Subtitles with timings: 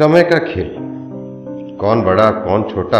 [0.00, 0.68] समय का खेल।
[1.76, 2.98] कौन बड़ा, कौन छोटा,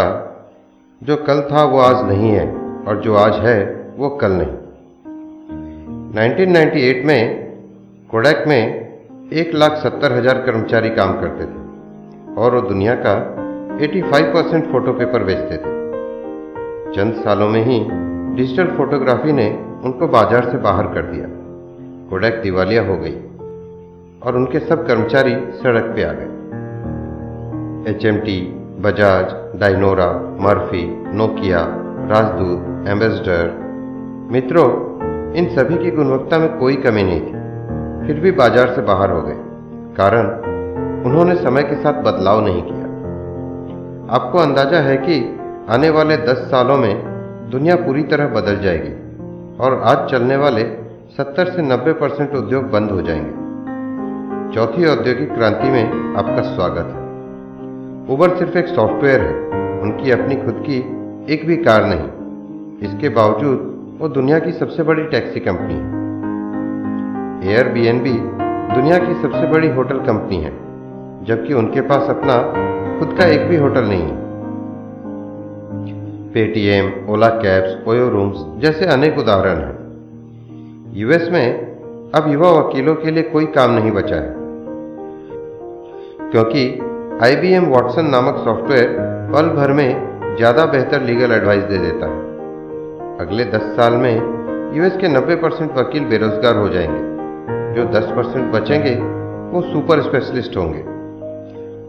[1.01, 2.45] जो कल था वो आज नहीं है,
[2.87, 3.59] और जो आज है
[3.97, 4.55] वो कल नहीं।
[6.15, 7.21] 1998 में
[8.09, 8.61] कोडैक में
[9.33, 13.13] एक लाख सत्तर हज़ार कर्मचारी काम करते थे, और वो दुनिया का
[13.77, 15.77] 85 परसेंट फ़ोटो पेपर बेचते थे।
[16.95, 17.79] चंद सालों में ही
[18.35, 19.47] डिजिटल फोटोग्राफी ने
[19.85, 21.27] उनको बाज़ार से बाहर कर दिया।
[22.09, 23.15] कोडैक दिवालिया हो गई,
[24.21, 26.37] और उनके सब कर्मचारी सड़क पे आ गए।
[27.79, 28.33] HMT
[28.81, 30.07] Bajaj Dyanora
[30.39, 30.81] Murphy
[31.15, 31.59] Nokia
[32.09, 33.45] Rajdoot Ambassador
[34.31, 34.67] मित्रों,
[35.33, 39.21] इन सभी की गुणवत्ता में कोई कमी नहीं थी। फिर भी बाज़ार से बाहर हो
[39.21, 39.37] गए,
[39.97, 40.27] कारण
[41.05, 42.85] उन्होंने समय के साथ बदलाव नहीं किया।
[44.15, 45.19] आपको अंदाज़ा है कि
[45.69, 46.93] आने वाले दस सालों में
[47.51, 48.93] दुनिया पूरी तरह बदल जाएगी
[49.57, 50.63] और आज चलने वाले
[51.17, 57.08] 70 से 90 परसेंट उद्योग बंद हो जाएँगे। चौथी औद्योगिक क्रांति में आपका स्वागत है।
[58.09, 59.49] उबर सिर्फ़ एक सॉफ्टवेयर है।
[59.81, 60.77] उनकी अपनी खुद की
[61.33, 62.09] एक भी कार नहीं।
[62.87, 65.99] इसके बावजूद वो दुनिया की सबसे बड़ी टैक्सी कंपनी है।
[67.53, 67.67] एयर
[68.75, 70.51] दुनिया की सबसे बड़ी होटल कंपनी है,
[71.25, 72.37] जबकि उनके पास अपना
[72.99, 74.17] खुद का एक भी होटल नहीं है।
[76.33, 79.77] Paytm Ola cabs Oyo rooms जैसे अनेक उदाहरण हैं।
[80.93, 81.53] यूएस में
[82.11, 84.35] अब युवा वकीलों के लिए कोई काम नहीं बचा है।
[86.31, 86.88] क्योंकि
[87.23, 88.91] आईबीएम वॉटसन नामक सॉफ्टवेयर
[89.33, 94.15] पल भर में ज़्यादा बेहतर लीगल एडवाइस दे देता है। अगले 10 साल में
[94.75, 97.01] यूएस के 90 परसेंट वकील बेरोजगार हो जाएँगे।
[97.75, 98.95] जो 10 परसेंट बचेंगे,
[99.51, 100.83] वो सुपर स्पेशलिस्ट होंगे।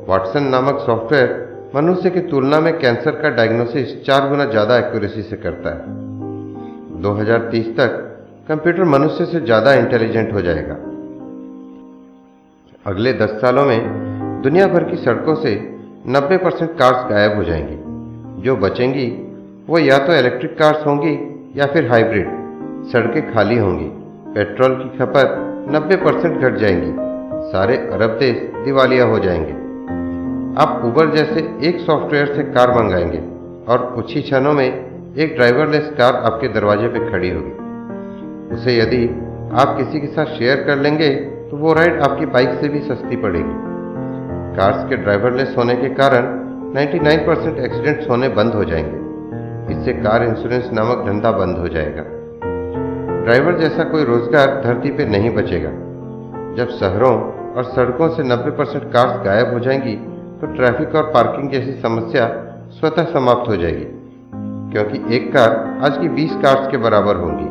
[0.09, 5.37] वाटसन नामक सॉफ्टवेयर मनुष्य की तुलना में कैंसर का डायग्नोसिस चार गुना ज़्यादा एक्यूरेसी से
[5.37, 5.83] करता है।
[7.03, 7.99] 2030 तक
[8.49, 10.75] कंप्यूटर मनुष्य से ज़्यादा इंटेलिजेंट हो जाएगा।
[12.87, 14.10] अगले 10 सालों में
[14.43, 15.51] दुनिया भर की सड़कों से
[16.07, 17.75] 90 परसेंट कार्स गायब हो जाएँगी।
[18.43, 19.07] जो बचेंगी,
[19.69, 21.13] वो या तो इलेक्ट्रिक कार्स होंगी
[21.57, 22.29] या फिर हाइब्रिड
[22.93, 23.89] सड़कें खाली होंगी,
[24.35, 25.37] पेट्रोल की खपत
[25.71, 26.93] 90 परसेंट घट जाएँगी।
[27.53, 29.53] सारे अरब देश दिवालिया हो जाएँगे।
[30.63, 33.19] आप उबर जैसे एक सॉफ्टवेयर से कार मंगाएँगे
[33.73, 34.67] और कुछ ही क्षणों में
[35.17, 39.07] एक ड्राइवरलेस कार आपके दरवाजे पर खड़ी होगी। उसे यदि
[39.61, 41.15] आप किसी के साथ शेयर कर लेंगे
[41.51, 43.70] तो वो राइड आपकी बाइक से भी सस्ती पड़ेगी।
[44.57, 46.25] कार्स के ड्राइवरलेस होने के कारण
[46.75, 52.03] 99 परसेंट एक्सीडेंट्स होने बंद हो जाएँगे। इससे कार इंश्योरेंस नामक धंधा बंद हो जाएगा।
[53.25, 55.71] ड्राइवर जैसा कोई रोज़गार धरती पर नहीं बचेगा।
[56.57, 57.13] जब शहरों
[57.53, 59.95] और सड़कों से 90 परसेंट कार्स गायब हो जाएँगी
[60.41, 62.27] तो ट्रैफ़िक और पार्किंग जैसी समस्या
[62.73, 63.87] स्वतः समाप्त हो जाएगी,
[64.73, 67.49] क्योंकि एक कार आज की 20 कार्स के बराबर होंगी।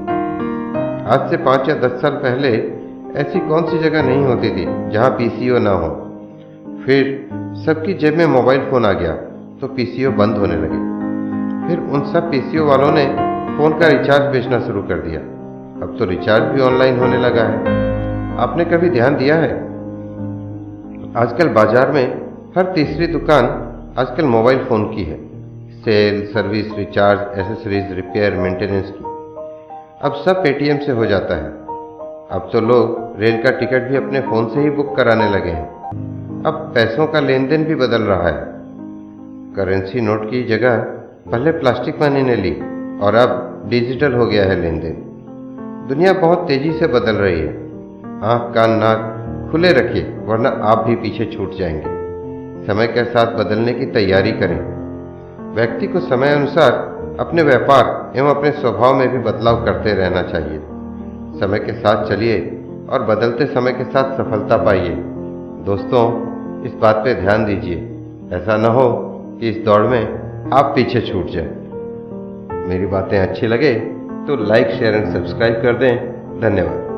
[1.14, 2.52] आज से पाँच या दस साल पहले
[3.22, 5.90] ऐसी कौन सी जगह नहीं होती थी जहाँ पीसीओ ना हो?
[6.90, 7.10] फिर
[7.56, 9.12] सबकी जेब में मोबाइल फ़ोन आ गया
[9.62, 10.78] तो पीसीओ बंद होने लगे।
[11.68, 13.06] फिर उन सब पीसीओ वालों ने
[13.58, 15.20] फ़ोन का रिचार्ज बेचना शुरू कर दिया।
[15.84, 17.78] अब तो रिचार्ज भी ऑनलाइन होने लगा है।
[18.38, 19.54] आपने कभी ध्यान दिया है?
[21.18, 22.04] आजकल बाज़ार में
[22.58, 23.46] हर तीसरी दुकान
[23.98, 25.18] आजकल मोबाइल फ़ोन की है।
[25.82, 29.04] Sale, service recharge accessories repair maintenance की।
[30.02, 31.52] अब सब पेटीएम से हो जाता है।
[32.32, 35.79] अब तो लोग रेल का टिकट भी अपने फ़ोन से ही बुक कराने लगे हैं।
[36.46, 38.46] अब पैसों का लेन देन भी बदल रहा है।
[39.56, 40.78] करेंसी नोट की जगह
[41.32, 42.52] पहले प्लास्टिक मनी ने ली,
[43.00, 45.06] और अब डिजिटल हो गया है लेन देन
[45.90, 47.50] दुनिया बहुत तेज़ी से बदल रही है।
[48.24, 49.16] आँख, कान, नाक
[49.52, 52.00] खुले रखिए, वरना आप भी पीछे छूट जाएँगे।
[52.68, 54.80] समय के साथ बदलने की तैयारी करें।
[55.56, 56.72] व्यक्ति को समय अनुसार
[57.20, 60.60] अपने व्यापार एवं अपने स्वभाव में भी बदलाव करते रहना चाहिए।
[61.40, 65.04] समय के साथ चलिए और बदलते समय के साथ सफलता पाइए।
[65.60, 66.29] दोस्तों
[66.66, 67.76] इस बात पे ध्यान दीजिए।
[68.38, 68.90] ऐसा न हो
[69.40, 71.48] कि इस दौड़ में आप पीछे छूट जाए।
[72.68, 73.74] मेरी बातें अच्छी लगे
[74.28, 76.89] तो लाइक शेयर एंड सब्सक्राइब कर दें। धन्यवाद।